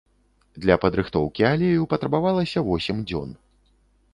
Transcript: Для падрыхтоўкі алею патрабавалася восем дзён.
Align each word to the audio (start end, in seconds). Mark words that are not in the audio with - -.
Для 0.63 0.77
падрыхтоўкі 0.85 1.45
алею 1.51 1.83
патрабавалася 1.91 2.65
восем 2.71 2.97
дзён. 3.13 3.29